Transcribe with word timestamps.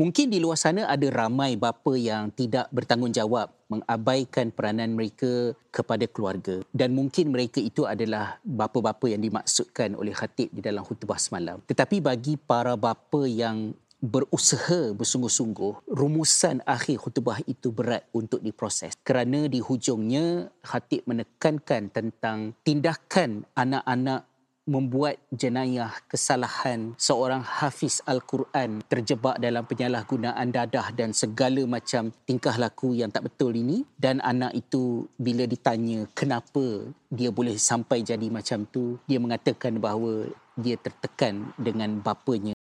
Mungkin 0.00 0.32
di 0.32 0.40
luar 0.40 0.56
sana 0.56 0.88
ada 0.88 1.04
ramai 1.12 1.60
bapa 1.60 1.92
yang 1.92 2.32
tidak 2.32 2.72
bertanggungjawab 2.72 3.52
mengabaikan 3.68 4.48
peranan 4.48 4.96
mereka 4.96 5.52
kepada 5.68 6.08
keluarga 6.08 6.64
dan 6.72 6.96
mungkin 6.96 7.28
mereka 7.28 7.60
itu 7.60 7.84
adalah 7.84 8.40
bapa-bapa 8.40 9.12
yang 9.12 9.20
dimaksudkan 9.20 9.92
oleh 9.92 10.16
khatib 10.16 10.48
di 10.56 10.64
dalam 10.64 10.88
khutbah 10.88 11.20
semalam. 11.20 11.60
Tetapi 11.68 12.00
bagi 12.00 12.40
para 12.40 12.80
bapa 12.80 13.28
yang 13.28 13.76
berusaha 14.00 14.96
bersungguh-sungguh 14.96 15.92
rumusan 15.92 16.64
akhir 16.64 17.04
khutbah 17.04 17.36
itu 17.44 17.68
berat 17.68 18.08
untuk 18.16 18.40
diproses 18.40 18.96
kerana 19.04 19.52
di 19.52 19.60
hujungnya 19.60 20.48
khatib 20.64 21.04
menekankan 21.04 21.92
tentang 21.92 22.56
tindakan 22.64 23.44
anak-anak 23.52 24.24
membuat 24.70 25.18
jenayah 25.34 25.90
kesalahan 26.06 26.94
seorang 26.94 27.42
hafiz 27.42 27.98
Al-Quran 28.06 28.86
terjebak 28.86 29.42
dalam 29.42 29.66
penyalahgunaan 29.66 30.54
dadah 30.54 30.94
dan 30.94 31.10
segala 31.10 31.66
macam 31.66 32.14
tingkah 32.22 32.54
laku 32.54 32.94
yang 32.94 33.10
tak 33.10 33.26
betul 33.26 33.50
ini. 33.58 33.82
Dan 33.98 34.22
anak 34.22 34.54
itu 34.54 35.10
bila 35.18 35.42
ditanya 35.50 36.06
kenapa 36.14 36.86
dia 37.10 37.34
boleh 37.34 37.58
sampai 37.58 38.06
jadi 38.06 38.30
macam 38.30 38.62
tu 38.70 39.02
dia 39.10 39.18
mengatakan 39.18 39.82
bahawa 39.82 40.30
dia 40.54 40.78
tertekan 40.78 41.50
dengan 41.58 41.98
bapanya 41.98 42.54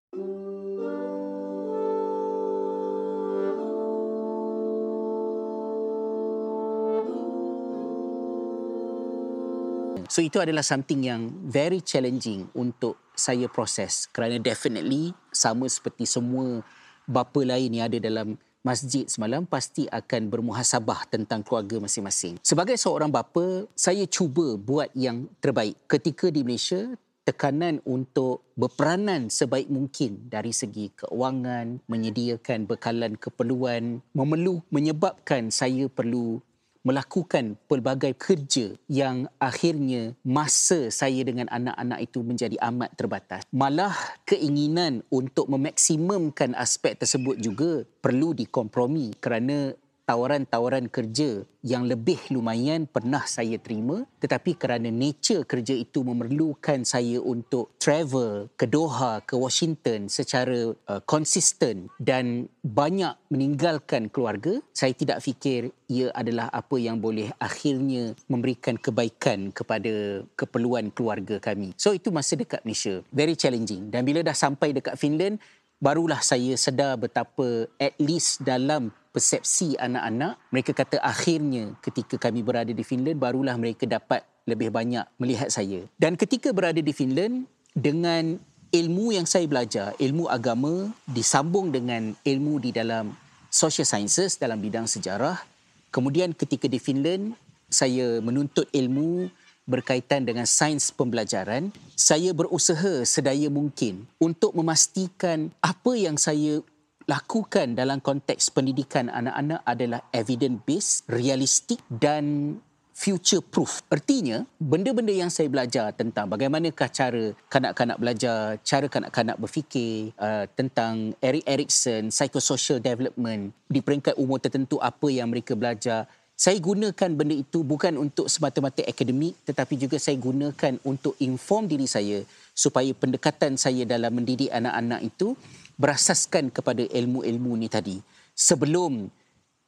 So 10.19 10.27
itu 10.27 10.35
adalah 10.43 10.67
something 10.67 11.07
yang 11.07 11.31
very 11.47 11.79
challenging 11.79 12.51
untuk 12.51 12.99
saya 13.15 13.47
proses 13.47 14.03
kerana 14.11 14.35
definitely 14.35 15.15
sama 15.31 15.63
seperti 15.71 16.03
semua 16.03 16.59
bapa 17.07 17.39
lain 17.39 17.71
yang 17.71 17.87
ada 17.87 18.03
dalam 18.03 18.35
masjid 18.59 19.07
semalam 19.07 19.47
pasti 19.47 19.87
akan 19.87 20.27
bermuhasabah 20.27 21.07
tentang 21.07 21.39
keluarga 21.39 21.79
masing-masing. 21.79 22.35
Sebagai 22.43 22.75
seorang 22.75 23.07
bapa, 23.07 23.63
saya 23.71 24.03
cuba 24.11 24.59
buat 24.59 24.91
yang 24.91 25.23
terbaik. 25.39 25.79
Ketika 25.87 26.27
di 26.27 26.43
Malaysia, 26.43 26.83
tekanan 27.23 27.79
untuk 27.87 28.43
berperanan 28.59 29.31
sebaik 29.31 29.71
mungkin 29.71 30.27
dari 30.27 30.51
segi 30.51 30.91
keuangan, 30.99 31.79
menyediakan 31.87 32.67
bekalan 32.67 33.15
keperluan, 33.15 34.03
memerlu 34.11 34.59
menyebabkan 34.67 35.47
saya 35.47 35.87
perlu 35.87 36.43
melakukan 36.83 37.59
pelbagai 37.67 38.15
kerja 38.15 38.75
yang 38.87 39.27
akhirnya 39.37 40.15
masa 40.23 40.87
saya 40.89 41.21
dengan 41.27 41.51
anak-anak 41.51 41.99
itu 42.07 42.23
menjadi 42.23 42.55
amat 42.71 42.95
terbatas. 42.95 43.43
Malah 43.51 43.93
keinginan 44.23 45.03
untuk 45.11 45.51
memaksimumkan 45.51 46.55
aspek 46.55 46.95
tersebut 46.95 47.35
juga 47.39 47.83
perlu 47.99 48.31
dikompromi 48.31 49.11
kerana 49.19 49.75
tawaran-tawaran 50.09 50.89
kerja 50.89 51.45
yang 51.61 51.85
lebih 51.85 52.17
lumayan 52.33 52.89
pernah 52.89 53.29
saya 53.29 53.61
terima. 53.61 54.09
Tetapi 54.17 54.57
kerana 54.57 54.89
nature 54.89 55.45
kerja 55.45 55.77
itu 55.77 56.01
memerlukan 56.01 56.81
saya 56.81 57.21
untuk 57.21 57.77
travel 57.77 58.49
ke 58.57 58.65
Doha 58.65 59.21
ke 59.21 59.37
Washington 59.37 60.09
secara 60.09 60.73
uh, 60.73 61.01
konsisten 61.05 61.93
dan 62.01 62.49
banyak 62.65 63.13
meninggalkan 63.29 64.09
keluarga 64.09 64.57
saya 64.73 64.97
tidak 64.97 65.21
fikir 65.21 65.69
ia 65.85 66.09
adalah 66.17 66.49
apa 66.49 66.81
yang 66.81 66.97
boleh 66.97 67.29
akhirnya 67.37 68.17
memberikan 68.25 68.81
kebaikan 68.81 69.53
kepada 69.53 70.25
keperluan 70.33 70.89
keluarga 70.89 71.37
kami. 71.37 71.77
So 71.77 71.93
itu 71.93 72.09
masa 72.09 72.33
dekat 72.33 72.65
Malaysia. 72.65 73.05
Very 73.13 73.37
challenging. 73.37 73.93
Dan 73.93 74.09
bila 74.09 74.25
dah 74.25 74.33
sampai 74.33 74.73
dekat 74.73 74.97
Finland 74.97 75.37
barulah 75.79 76.19
saya 76.19 76.59
sedar 76.59 76.99
betapa 76.99 77.65
at 77.79 77.95
least 77.97 78.43
dalam 78.43 78.91
persepsi 79.09 79.75
anak-anak. 79.77 80.37
Mereka 80.53 80.71
kata 80.73 80.97
akhirnya 81.01 81.73
ketika 81.81 82.15
kami 82.17 82.45
berada 82.45 82.69
di 82.69 82.83
Finland 82.85 83.17
barulah 83.17 83.57
mereka 83.57 83.89
dapat 83.89 84.21
lebih 84.45 84.73
banyak 84.73 85.05
melihat 85.21 85.49
saya. 85.53 85.85
Dan 85.97 86.17
ketika 86.17 86.49
berada 86.53 86.81
di 86.81 86.93
Finland 86.93 87.45
dengan 87.73 88.37
ilmu 88.69 89.13
yang 89.13 89.25
saya 89.25 89.49
belajar 89.49 89.97
ilmu 89.97 90.29
agama 90.29 90.93
disambung 91.09 91.73
dengan 91.73 92.13
ilmu 92.21 92.61
di 92.61 92.69
dalam 92.69 93.13
social 93.49 93.85
sciences 93.85 94.37
dalam 94.37 94.61
bidang 94.61 94.85
sejarah. 94.85 95.41
Kemudian 95.89 96.37
ketika 96.37 96.69
di 96.69 96.77
Finland 96.77 97.33
saya 97.69 98.21
menuntut 98.21 98.69
ilmu 98.69 99.29
berkaitan 99.69 100.25
dengan 100.25 100.49
sains 100.49 100.89
pembelajaran. 100.89 101.69
Saya 101.93 102.33
berusaha 102.33 103.05
sedaya 103.05 103.49
mungkin 103.53 104.09
untuk 104.17 104.53
memastikan 104.57 105.53
apa 105.61 105.93
yang 105.93 106.17
saya 106.17 106.65
lakukan 107.09 107.73
dalam 107.73 107.97
konteks 107.97 108.53
pendidikan 108.53 109.09
anak-anak 109.09 109.65
adalah 109.65 110.05
evidence 110.13 110.61
based, 110.61 110.95
realistik 111.09 111.81
dan 111.89 112.53
future 112.93 113.41
proof. 113.41 113.81
Artinya, 113.89 114.45
benda-benda 114.61 115.09
yang 115.09 115.33
saya 115.33 115.49
belajar 115.49 115.89
tentang 115.97 116.29
bagaimanakah 116.29 116.89
cara 116.93 117.33
kanak-kanak 117.49 117.97
belajar, 117.97 118.61
cara 118.61 118.85
kanak-kanak 118.85 119.41
berfikir 119.41 120.13
uh, 120.21 120.45
tentang 120.53 121.17
Eric 121.17 121.47
Erikson, 121.49 122.13
psychosocial 122.13 122.77
development 122.77 123.55
di 123.65 123.81
peringkat 123.81 124.13
umur 124.19 124.37
tertentu 124.37 124.77
apa 124.77 125.09
yang 125.09 125.33
mereka 125.33 125.57
belajar. 125.57 126.05
Saya 126.39 126.55
gunakan 126.55 127.09
benda 127.19 127.35
itu 127.35 127.67
bukan 127.67 127.99
untuk 127.99 128.31
semata-mata 128.31 128.79
akademik 128.87 129.35
tetapi 129.43 129.75
juga 129.75 129.99
saya 129.99 130.15
gunakan 130.15 130.79
untuk 130.87 131.19
inform 131.19 131.67
diri 131.67 131.83
saya 131.83 132.23
supaya 132.55 132.95
pendekatan 132.95 133.59
saya 133.59 133.83
dalam 133.83 134.15
mendidik 134.15 134.47
anak-anak 134.47 135.03
itu 135.03 135.35
berasaskan 135.79 136.51
kepada 136.51 136.83
ilmu-ilmu 136.83 137.55
ni 137.55 137.71
tadi. 137.71 137.97
Sebelum 138.35 139.07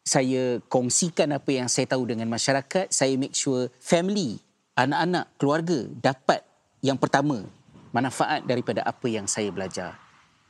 saya 0.03 0.59
kongsikan 0.67 1.31
apa 1.31 1.49
yang 1.55 1.71
saya 1.71 1.87
tahu 1.87 2.03
dengan 2.03 2.27
masyarakat, 2.27 2.91
saya 2.91 3.15
make 3.15 3.33
sure 3.33 3.71
family, 3.79 4.43
anak-anak, 4.75 5.31
keluarga 5.39 5.87
dapat 6.03 6.43
yang 6.83 6.99
pertama 6.99 7.47
manfaat 7.95 8.43
daripada 8.43 8.83
apa 8.83 9.07
yang 9.07 9.23
saya 9.25 9.47
belajar. 9.55 9.95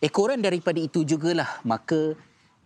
Ekoran 0.01 0.41
daripada 0.41 0.81
itu 0.81 1.05
jugalah 1.05 1.61
maka 1.61 2.17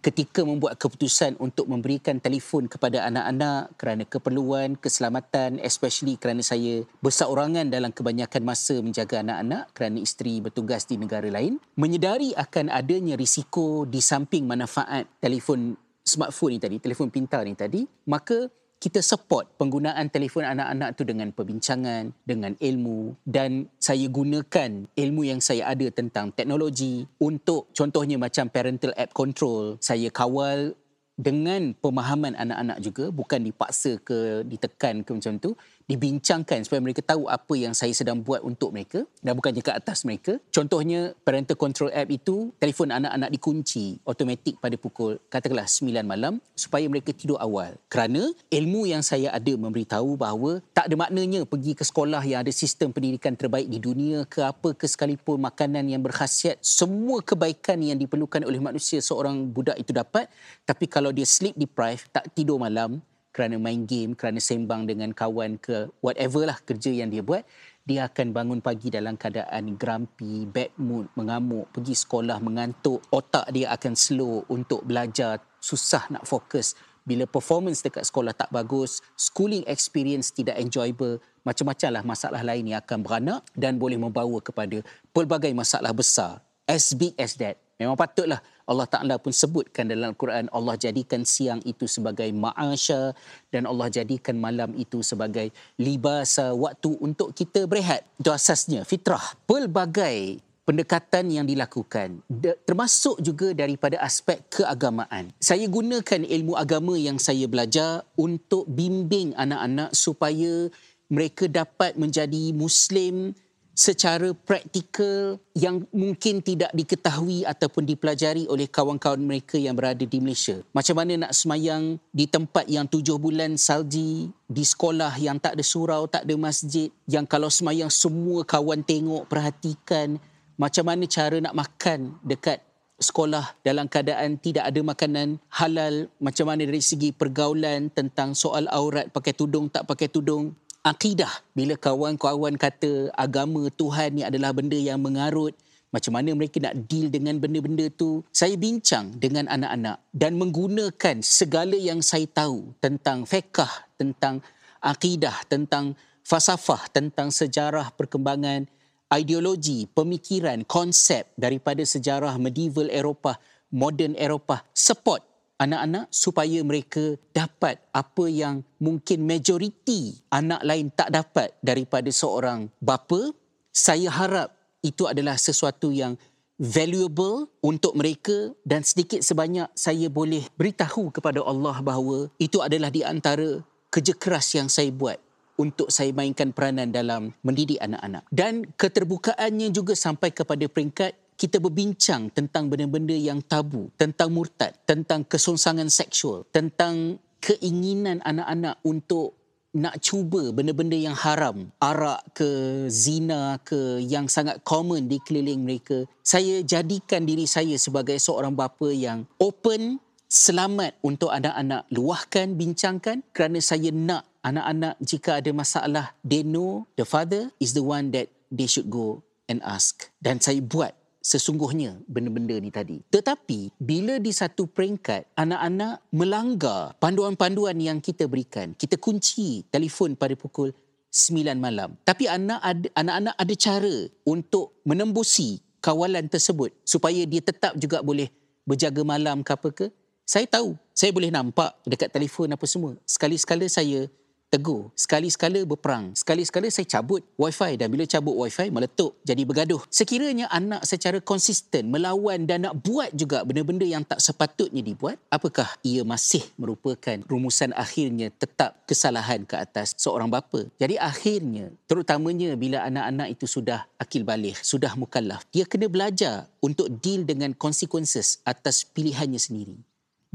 ketika 0.06 0.46
membuat 0.46 0.78
keputusan 0.78 1.34
untuk 1.42 1.66
memberikan 1.66 2.22
telefon 2.22 2.70
kepada 2.70 3.10
anak-anak 3.10 3.74
kerana 3.74 4.06
keperluan, 4.06 4.78
keselamatan, 4.78 5.58
especially 5.66 6.22
kerana 6.22 6.46
saya 6.46 6.86
berseorangan 7.02 7.74
dalam 7.74 7.90
kebanyakan 7.90 8.46
masa 8.46 8.78
menjaga 8.86 9.26
anak-anak 9.26 9.74
kerana 9.74 9.98
isteri 9.98 10.46
bertugas 10.46 10.86
di 10.86 11.02
negara 11.02 11.26
lain, 11.34 11.58
menyedari 11.74 12.38
akan 12.38 12.70
adanya 12.70 13.18
risiko 13.18 13.90
di 13.90 13.98
samping 13.98 14.46
manfaat 14.46 15.10
telefon 15.18 15.74
smartphone 16.06 16.54
ni 16.54 16.60
tadi, 16.62 16.78
telefon 16.78 17.10
pintar 17.10 17.42
ni 17.50 17.58
tadi, 17.58 17.82
maka 18.06 18.46
kita 18.86 19.02
support 19.02 19.50
penggunaan 19.58 20.14
telefon 20.14 20.46
anak-anak 20.46 20.94
tu 20.94 21.02
dengan 21.02 21.34
perbincangan, 21.34 22.14
dengan 22.22 22.54
ilmu 22.62 23.18
dan 23.26 23.66
saya 23.82 24.06
gunakan 24.06 24.86
ilmu 24.94 25.22
yang 25.26 25.42
saya 25.42 25.74
ada 25.74 25.90
tentang 25.90 26.30
teknologi 26.30 27.02
untuk 27.18 27.74
contohnya 27.74 28.22
macam 28.22 28.46
parental 28.46 28.94
app 28.94 29.10
control, 29.10 29.82
saya 29.82 30.14
kawal 30.14 30.78
dengan 31.18 31.74
pemahaman 31.82 32.38
anak-anak 32.38 32.78
juga 32.78 33.10
bukan 33.10 33.42
dipaksa 33.42 33.98
ke 34.06 34.46
ditekan 34.46 35.02
ke 35.02 35.18
macam 35.18 35.34
tu 35.42 35.58
dibincangkan 35.86 36.66
supaya 36.66 36.82
mereka 36.82 37.06
tahu 37.06 37.30
apa 37.30 37.54
yang 37.54 37.78
saya 37.78 37.94
sedang 37.94 38.22
buat 38.22 38.42
untuk 38.42 38.74
mereka 38.74 39.06
dan 39.22 39.38
bukannya 39.38 39.62
ke 39.62 39.72
atas 39.74 40.02
mereka. 40.02 40.42
Contohnya 40.50 41.14
parental 41.22 41.58
control 41.58 41.94
app 41.94 42.10
itu 42.10 42.50
telefon 42.58 42.90
anak-anak 42.90 43.30
dikunci 43.30 44.02
automatik 44.02 44.58
pada 44.58 44.76
pukul 44.76 45.22
katakanlah 45.30 45.70
9 45.70 46.02
malam 46.02 46.42
supaya 46.58 46.90
mereka 46.90 47.14
tidur 47.14 47.38
awal. 47.38 47.78
Kerana 47.86 48.34
ilmu 48.50 48.90
yang 48.90 49.06
saya 49.06 49.30
ada 49.30 49.54
memberitahu 49.54 50.18
bahawa 50.18 50.60
tak 50.74 50.90
ada 50.90 50.96
maknanya 50.98 51.46
pergi 51.46 51.78
ke 51.78 51.86
sekolah 51.86 52.22
yang 52.26 52.42
ada 52.42 52.50
sistem 52.50 52.90
pendidikan 52.90 53.38
terbaik 53.38 53.70
di 53.70 53.78
dunia 53.78 54.26
ke 54.26 54.42
apa 54.42 54.74
ke 54.74 54.90
sekalipun 54.90 55.38
makanan 55.38 55.86
yang 55.86 56.02
berkhasiat 56.02 56.58
semua 56.66 57.22
kebaikan 57.22 57.78
yang 57.78 57.98
diperlukan 58.02 58.42
oleh 58.42 58.58
manusia 58.58 58.98
seorang 59.00 59.46
budak 59.54 59.78
itu 59.78 59.94
dapat 59.94 60.26
tapi 60.66 60.90
kalau 60.90 61.14
dia 61.14 61.28
sleep 61.28 61.54
deprived 61.54 62.10
tak 62.10 62.26
tidur 62.34 62.58
malam 62.58 63.00
kerana 63.36 63.60
main 63.60 63.84
game, 63.84 64.16
kerana 64.16 64.40
sembang 64.40 64.88
dengan 64.88 65.12
kawan 65.12 65.60
ke 65.60 65.92
whatever 66.00 66.48
lah 66.48 66.56
kerja 66.64 66.88
yang 66.88 67.12
dia 67.12 67.20
buat, 67.20 67.44
dia 67.84 68.08
akan 68.08 68.32
bangun 68.32 68.60
pagi 68.64 68.88
dalam 68.88 69.20
keadaan 69.20 69.76
grumpy, 69.76 70.48
bad 70.48 70.72
mood, 70.80 71.12
mengamuk, 71.20 71.68
pergi 71.76 72.00
sekolah 72.00 72.40
mengantuk, 72.40 73.04
otak 73.12 73.52
dia 73.52 73.76
akan 73.76 73.92
slow 73.92 74.48
untuk 74.48 74.88
belajar, 74.88 75.44
susah 75.60 76.08
nak 76.16 76.24
fokus. 76.24 76.80
Bila 77.04 77.28
performance 77.28 77.84
dekat 77.84 78.08
sekolah 78.08 78.32
tak 78.32 78.50
bagus, 78.56 79.04
schooling 79.20 79.68
experience 79.68 80.32
tidak 80.32 80.56
enjoyable, 80.56 81.20
macam-macam 81.44 81.90
lah 81.92 82.04
masalah 82.08 82.42
lain 82.42 82.72
yang 82.72 82.80
akan 82.82 83.04
beranak 83.04 83.46
dan 83.54 83.76
boleh 83.78 84.00
membawa 84.00 84.40
kepada 84.40 84.80
pelbagai 85.12 85.52
masalah 85.52 85.92
besar. 85.92 86.40
As 86.66 86.96
big 86.98 87.14
as 87.20 87.38
that. 87.38 87.62
Memang 87.78 88.00
patutlah 88.00 88.40
Allah 88.66 88.90
Ta'ala 88.90 89.16
pun 89.22 89.30
sebutkan 89.30 89.86
dalam 89.86 90.14
Al-Quran 90.14 90.50
Allah 90.50 90.74
jadikan 90.74 91.22
siang 91.22 91.62
itu 91.70 91.86
sebagai 91.86 92.26
ma'asya 92.34 93.14
dan 93.54 93.70
Allah 93.70 93.94
jadikan 93.94 94.42
malam 94.42 94.74
itu 94.74 95.06
sebagai 95.06 95.54
libasa 95.78 96.50
waktu 96.50 96.98
untuk 96.98 97.30
kita 97.38 97.70
berehat. 97.70 98.02
Itu 98.18 98.34
asasnya, 98.34 98.82
fitrah. 98.82 99.38
Pelbagai 99.46 100.42
pendekatan 100.66 101.30
yang 101.30 101.46
dilakukan 101.46 102.26
termasuk 102.66 103.22
juga 103.22 103.54
daripada 103.54 104.02
aspek 104.02 104.42
keagamaan. 104.50 105.30
Saya 105.38 105.70
gunakan 105.70 106.26
ilmu 106.26 106.58
agama 106.58 106.98
yang 106.98 107.22
saya 107.22 107.46
belajar 107.46 108.02
untuk 108.18 108.66
bimbing 108.66 109.38
anak-anak 109.38 109.94
supaya 109.94 110.74
mereka 111.06 111.46
dapat 111.46 111.94
menjadi 112.02 112.50
muslim 112.50 113.38
secara 113.76 114.32
praktikal 114.32 115.36
yang 115.52 115.84
mungkin 115.92 116.40
tidak 116.40 116.72
diketahui 116.72 117.44
ataupun 117.44 117.84
dipelajari 117.84 118.48
oleh 118.48 118.72
kawan-kawan 118.72 119.20
mereka 119.20 119.60
yang 119.60 119.76
berada 119.76 120.08
di 120.08 120.18
Malaysia. 120.24 120.64
Macam 120.72 120.96
mana 120.96 121.28
nak 121.28 121.36
semayang 121.36 122.00
di 122.16 122.24
tempat 122.24 122.72
yang 122.72 122.88
tujuh 122.88 123.20
bulan 123.20 123.60
salji, 123.60 124.32
di 124.48 124.64
sekolah 124.64 125.20
yang 125.20 125.36
tak 125.44 125.60
ada 125.60 125.64
surau, 125.68 126.08
tak 126.08 126.24
ada 126.24 126.40
masjid, 126.40 126.88
yang 127.04 127.28
kalau 127.28 127.52
semayang 127.52 127.92
semua 127.92 128.48
kawan 128.48 128.80
tengok, 128.80 129.28
perhatikan 129.28 130.24
macam 130.56 130.88
mana 130.88 131.04
cara 131.04 131.36
nak 131.44 131.52
makan 131.52 132.16
dekat 132.24 132.64
sekolah 132.96 133.60
dalam 133.60 133.92
keadaan 133.92 134.40
tidak 134.40 134.72
ada 134.72 134.80
makanan 134.80 135.36
halal, 135.52 136.08
macam 136.16 136.48
mana 136.48 136.64
dari 136.64 136.80
segi 136.80 137.12
pergaulan 137.12 137.92
tentang 137.92 138.32
soal 138.32 138.72
aurat, 138.72 139.12
pakai 139.12 139.36
tudung, 139.36 139.68
tak 139.68 139.84
pakai 139.84 140.08
tudung, 140.08 140.56
akidah. 140.86 141.42
Bila 141.58 141.74
kawan-kawan 141.74 142.54
kata 142.62 143.10
agama 143.18 143.74
Tuhan 143.74 144.22
ni 144.22 144.22
adalah 144.22 144.54
benda 144.54 144.78
yang 144.78 145.02
mengarut 145.02 145.58
macam 145.90 146.14
mana 146.14 146.30
mereka 146.38 146.62
nak 146.62 146.78
deal 146.86 147.10
dengan 147.10 147.42
benda-benda 147.42 147.90
tu? 147.90 148.22
Saya 148.30 148.54
bincang 148.54 149.18
dengan 149.18 149.50
anak-anak 149.50 149.98
dan 150.14 150.38
menggunakan 150.38 151.26
segala 151.26 151.74
yang 151.74 152.06
saya 152.06 152.30
tahu 152.30 152.78
tentang 152.78 153.26
fiqh 153.26 153.66
tentang 153.98 154.46
akidah 154.86 155.42
tentang 155.50 155.98
falsafah 156.22 156.86
tentang 156.94 157.34
sejarah 157.34 157.90
perkembangan 157.98 158.70
ideologi 159.10 159.90
pemikiran 159.90 160.62
konsep 160.70 161.26
daripada 161.34 161.82
sejarah 161.82 162.38
medieval 162.38 162.92
Eropah 162.94 163.42
modern 163.74 164.14
Eropah 164.14 164.62
support 164.76 165.26
anak-anak 165.56 166.12
supaya 166.12 166.60
mereka 166.62 167.16
dapat 167.32 167.80
apa 167.96 168.26
yang 168.28 168.62
mungkin 168.80 169.24
majoriti 169.24 170.20
anak 170.32 170.62
lain 170.64 170.92
tak 170.92 171.12
dapat 171.16 171.56
daripada 171.64 172.12
seorang 172.12 172.68
bapa. 172.84 173.32
Saya 173.76 174.08
harap 174.08 174.56
itu 174.84 175.08
adalah 175.08 175.36
sesuatu 175.36 175.92
yang 175.92 176.16
valuable 176.56 177.52
untuk 177.60 178.00
mereka 178.00 178.56
dan 178.64 178.80
sedikit 178.88 179.20
sebanyak 179.20 179.68
saya 179.76 180.08
boleh 180.08 180.48
beritahu 180.56 181.12
kepada 181.12 181.44
Allah 181.44 181.76
bahawa 181.84 182.32
itu 182.40 182.64
adalah 182.64 182.88
di 182.88 183.04
antara 183.04 183.60
kerja 183.92 184.16
keras 184.16 184.56
yang 184.56 184.72
saya 184.72 184.88
buat 184.92 185.20
untuk 185.56 185.88
saya 185.88 186.12
mainkan 186.12 186.52
peranan 186.52 186.92
dalam 186.92 187.32
mendidik 187.44 187.80
anak-anak. 187.80 188.24
Dan 188.28 188.68
keterbukaannya 188.76 189.72
juga 189.72 189.96
sampai 189.96 190.32
kepada 190.32 190.68
peringkat 190.68 191.16
kita 191.36 191.60
berbincang 191.60 192.32
tentang 192.32 192.72
benda-benda 192.72 193.16
yang 193.16 193.44
tabu, 193.44 193.92
tentang 194.00 194.32
murtad, 194.32 194.72
tentang 194.88 195.28
kesonsangan 195.28 195.92
seksual, 195.92 196.48
tentang 196.52 197.20
keinginan 197.44 198.24
anak-anak 198.24 198.80
untuk 198.88 199.36
nak 199.76 200.00
cuba 200.00 200.56
benda-benda 200.56 200.96
yang 200.96 201.14
haram, 201.14 201.68
arak 201.84 202.24
ke 202.32 202.48
zina 202.88 203.60
ke 203.60 204.00
yang 204.00 204.32
sangat 204.32 204.64
common 204.64 205.12
di 205.12 205.20
keliling 205.28 205.68
mereka. 205.68 206.08
Saya 206.24 206.64
jadikan 206.64 207.28
diri 207.28 207.44
saya 207.44 207.76
sebagai 207.76 208.16
seorang 208.16 208.56
bapa 208.56 208.88
yang 208.96 209.28
open, 209.36 210.00
selamat 210.32 210.96
untuk 211.04 211.28
anak-anak 211.28 211.84
luahkan, 211.92 212.56
bincangkan 212.56 213.20
kerana 213.36 213.60
saya 213.60 213.92
nak 213.92 214.24
anak-anak 214.48 214.96
jika 215.04 215.44
ada 215.44 215.52
masalah, 215.52 216.06
they 216.24 216.40
know 216.40 216.88
the 216.96 217.04
father 217.04 217.52
is 217.60 217.76
the 217.76 217.84
one 217.84 218.16
that 218.16 218.32
they 218.48 218.72
should 218.72 218.88
go 218.88 219.20
and 219.52 219.60
ask. 219.68 220.08
Dan 220.24 220.40
saya 220.40 220.64
buat 220.64 220.96
sesungguhnya 221.26 221.98
benda-benda 222.06 222.54
ni 222.62 222.70
tadi. 222.70 223.02
Tetapi 223.10 223.74
bila 223.82 224.22
di 224.22 224.30
satu 224.30 224.70
peringkat 224.70 225.34
anak-anak 225.34 226.06
melanggar 226.14 226.94
panduan-panduan 227.02 227.74
yang 227.82 227.98
kita 227.98 228.30
berikan, 228.30 228.78
kita 228.78 229.02
kunci 229.02 229.66
telefon 229.74 230.14
pada 230.14 230.38
pukul 230.38 230.70
9 231.10 231.58
malam. 231.58 231.98
Tapi 232.06 232.30
anak 232.30 232.62
ada, 232.62 232.88
anak-anak 232.94 233.36
ada 233.42 233.54
cara 233.58 233.96
untuk 234.22 234.78
menembusi 234.86 235.66
kawalan 235.82 236.30
tersebut 236.30 236.70
supaya 236.86 237.26
dia 237.26 237.42
tetap 237.42 237.74
juga 237.82 238.06
boleh 238.06 238.30
berjaga 238.62 239.02
malam 239.02 239.42
ke 239.42 239.50
apa 239.50 239.70
ke. 239.74 239.88
Saya 240.26 240.46
tahu, 240.46 240.78
saya 240.94 241.10
boleh 241.10 241.34
nampak 241.34 241.74
dekat 241.86 242.10
telefon 242.14 242.54
apa 242.54 242.66
semua. 242.70 242.98
Sekali-sekala 243.06 243.66
saya 243.70 244.10
tegur. 244.56 244.88
Sekali-sekala 244.96 245.68
berperang. 245.68 246.16
Sekali-sekala 246.16 246.72
saya 246.72 246.88
cabut 246.88 247.20
wifi 247.36 247.76
dan 247.76 247.92
bila 247.92 248.08
cabut 248.08 248.40
wifi 248.40 248.72
meletup 248.72 249.20
jadi 249.28 249.44
bergaduh. 249.44 249.84
Sekiranya 249.92 250.48
anak 250.48 250.88
secara 250.88 251.20
konsisten 251.20 251.92
melawan 251.92 252.48
dan 252.48 252.64
nak 252.64 252.80
buat 252.80 253.12
juga 253.12 253.44
benda-benda 253.44 253.84
yang 253.84 254.08
tak 254.08 254.24
sepatutnya 254.24 254.80
dibuat, 254.80 255.20
apakah 255.28 255.68
ia 255.84 256.08
masih 256.08 256.48
merupakan 256.56 257.20
rumusan 257.28 257.76
akhirnya 257.76 258.32
tetap 258.32 258.88
kesalahan 258.88 259.44
ke 259.44 259.60
atas 259.60 259.92
seorang 260.00 260.32
bapa? 260.32 260.64
Jadi 260.80 260.96
akhirnya, 260.96 261.76
terutamanya 261.84 262.56
bila 262.56 262.88
anak-anak 262.88 263.36
itu 263.36 263.44
sudah 263.44 263.84
akil 264.00 264.24
balik, 264.24 264.56
sudah 264.64 264.96
mukallaf, 264.96 265.44
dia 265.52 265.68
kena 265.68 265.92
belajar 265.92 266.48
untuk 266.64 266.88
deal 267.04 267.28
dengan 267.28 267.52
consequences 267.52 268.40
atas 268.48 268.88
pilihannya 268.88 269.42
sendiri 269.42 269.76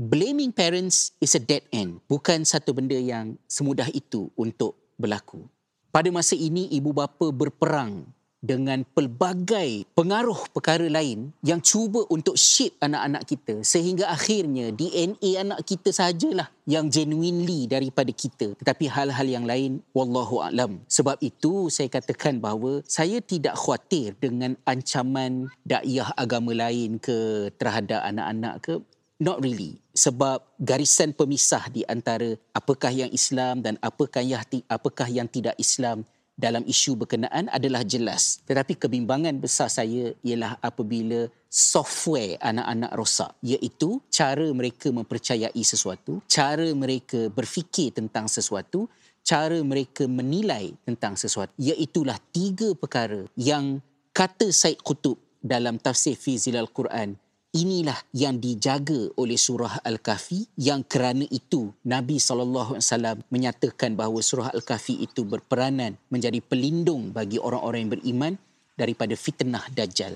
blaming 0.01 0.49
parents 0.49 1.13
is 1.21 1.37
a 1.37 1.43
dead 1.43 1.61
end. 1.69 2.01
Bukan 2.09 2.49
satu 2.49 2.73
benda 2.73 2.97
yang 2.97 3.37
semudah 3.45 3.93
itu 3.93 4.33
untuk 4.33 4.73
berlaku. 4.97 5.45
Pada 5.93 6.09
masa 6.09 6.33
ini, 6.33 6.73
ibu 6.73 6.97
bapa 6.97 7.29
berperang 7.29 8.09
dengan 8.41 8.89
pelbagai 8.97 9.85
pengaruh 9.93 10.49
perkara 10.57 10.89
lain 10.89 11.29
yang 11.45 11.61
cuba 11.61 12.09
untuk 12.09 12.41
shape 12.41 12.73
anak-anak 12.81 13.29
kita 13.29 13.61
sehingga 13.61 14.09
akhirnya 14.09 14.73
DNA 14.73 15.45
anak 15.45 15.61
kita 15.69 15.93
sajalah 15.93 16.49
yang 16.65 16.89
genuinely 16.89 17.69
daripada 17.69 18.09
kita 18.09 18.57
tetapi 18.57 18.89
hal-hal 18.89 19.29
yang 19.29 19.45
lain 19.45 19.85
wallahu 19.93 20.41
alam 20.41 20.81
sebab 20.89 21.21
itu 21.21 21.69
saya 21.69 21.93
katakan 21.93 22.41
bahawa 22.41 22.81
saya 22.89 23.21
tidak 23.21 23.61
khawatir 23.61 24.17
dengan 24.17 24.57
ancaman 24.65 25.53
dakwah 25.69 26.09
agama 26.17 26.57
lain 26.57 26.97
ke 26.97 27.53
terhadap 27.61 28.01
anak-anak 28.09 28.57
ke 28.65 28.81
not 29.21 29.39
really. 29.45 29.79
Sebab 29.93 30.41
garisan 30.57 31.13
pemisah 31.13 31.69
di 31.69 31.85
antara 31.85 32.35
apakah 32.57 32.91
yang 32.91 33.13
Islam 33.13 33.61
dan 33.61 33.77
apakah 33.85 34.25
yang 34.25 34.41
apakah 34.67 35.07
yang 35.13 35.29
tidak 35.29 35.55
Islam 35.61 36.09
dalam 36.41 36.65
isu 36.65 36.97
berkenaan 36.97 37.53
adalah 37.53 37.85
jelas. 37.85 38.41
Tetapi 38.49 38.81
kebimbangan 38.81 39.37
besar 39.37 39.69
saya 39.69 40.17
ialah 40.25 40.57
apabila 40.65 41.29
software 41.53 42.41
anak-anak 42.41 42.93
rosak 42.97 43.35
iaitu 43.45 44.01
cara 44.09 44.49
mereka 44.55 44.95
mempercayai 44.95 45.61
sesuatu 45.67 46.23
cara 46.31 46.71
mereka 46.79 47.27
berfikir 47.27 47.91
tentang 47.91 48.31
sesuatu 48.31 48.87
cara 49.27 49.59
mereka 49.67 50.07
menilai 50.07 50.71
tentang 50.87 51.19
sesuatu 51.19 51.51
iaitulah 51.59 52.17
tiga 52.31 52.71
perkara 52.79 53.27
yang 53.35 53.83
kata 54.15 54.55
Said 54.55 54.79
Qutub 54.79 55.19
dalam 55.43 55.75
tafsir 55.83 56.15
fi 56.15 56.39
zilal 56.39 56.71
Quran 56.71 57.19
inilah 57.51 57.99
yang 58.15 58.39
dijaga 58.39 59.11
oleh 59.19 59.35
surah 59.35 59.83
Al-Kahfi 59.83 60.47
yang 60.55 60.87
kerana 60.87 61.27
itu 61.35 61.75
Nabi 61.83 62.23
SAW 62.23 62.79
menyatakan 63.27 63.99
bahawa 63.99 64.23
surah 64.23 64.55
Al-Kahfi 64.55 65.03
itu 65.03 65.27
berperanan 65.27 65.99
menjadi 66.15 66.39
pelindung 66.39 67.11
bagi 67.11 67.43
orang-orang 67.43 67.87
yang 67.87 67.93
beriman 67.99 68.33
daripada 68.79 69.15
fitnah 69.19 69.67
Dajjal. 69.75 70.15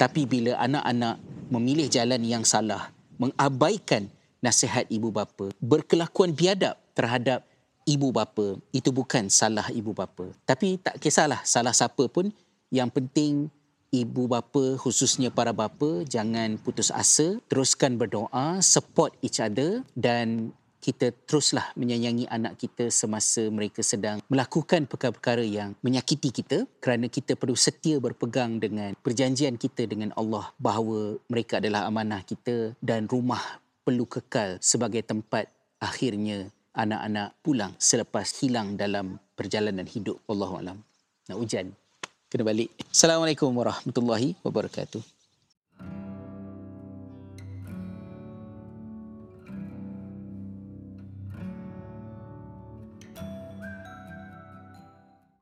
Tapi 0.00 0.24
bila 0.24 0.56
anak-anak 0.58 1.20
memilih 1.52 1.86
jalan 1.92 2.24
yang 2.24 2.42
salah, 2.48 2.88
mengabaikan 3.20 4.08
nasihat 4.40 4.88
ibu 4.88 5.12
bapa, 5.12 5.52
berkelakuan 5.60 6.32
biadab 6.32 6.74
terhadap 6.96 7.44
ibu 7.84 8.08
bapa, 8.08 8.56
itu 8.72 8.88
bukan 8.88 9.28
salah 9.28 9.68
ibu 9.70 9.92
bapa. 9.92 10.32
Tapi 10.48 10.80
tak 10.80 10.96
kisahlah 10.98 11.44
salah 11.44 11.76
siapa 11.76 12.08
pun, 12.08 12.32
yang 12.72 12.88
penting 12.88 13.52
ibu 13.92 14.24
bapa 14.24 14.80
khususnya 14.80 15.28
para 15.28 15.52
bapa 15.52 16.02
jangan 16.08 16.56
putus 16.56 16.88
asa. 16.88 17.38
Teruskan 17.46 18.00
berdoa 18.00 18.64
support 18.64 19.12
each 19.20 19.38
other 19.38 19.84
dan 19.92 20.56
kita 20.82 21.14
teruslah 21.30 21.70
menyayangi 21.78 22.26
anak 22.26 22.58
kita 22.58 22.90
semasa 22.90 23.46
mereka 23.46 23.86
sedang 23.86 24.18
melakukan 24.26 24.90
perkara-perkara 24.90 25.46
yang 25.46 25.78
menyakiti 25.78 26.34
kita 26.34 26.66
kerana 26.82 27.06
kita 27.06 27.38
perlu 27.38 27.54
setia 27.54 28.02
berpegang 28.02 28.58
dengan 28.58 28.98
perjanjian 28.98 29.54
kita 29.54 29.86
dengan 29.86 30.10
Allah 30.18 30.50
bahawa 30.58 31.22
mereka 31.30 31.62
adalah 31.62 31.86
amanah 31.86 32.26
kita 32.26 32.74
dan 32.82 33.06
rumah 33.06 33.62
perlu 33.86 34.10
kekal 34.10 34.58
sebagai 34.58 35.06
tempat 35.06 35.46
akhirnya 35.78 36.50
anak-anak 36.74 37.38
pulang 37.46 37.72
selepas 37.78 38.26
hilang 38.42 38.74
dalam 38.74 39.22
perjalanan 39.38 39.86
hidup. 39.86 40.18
Allahualam. 40.26 40.82
Nak 41.30 41.38
hujan 41.38 41.70
kena 42.32 42.48
balik. 42.48 42.72
Assalamualaikum 42.88 43.52
warahmatullahi 43.52 44.32
wabarakatuh. 44.40 45.21